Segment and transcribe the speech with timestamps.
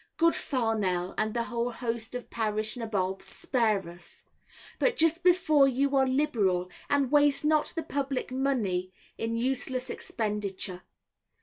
[0.17, 4.23] Good Farnell, and the whole host of parish nabobs, spare us.
[4.79, 10.81] Be just before you are liberal, and waste not the public money in useless expenditure.